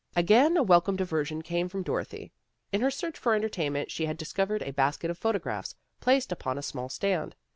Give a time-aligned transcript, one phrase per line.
[0.15, 2.31] Again a welcome diversion came from Doro thy.
[2.71, 6.63] In her search for entertainment she had discovered a basket of photographs, placed upon a
[6.63, 7.35] small stand.